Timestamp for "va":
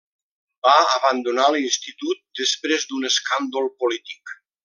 0.67-0.71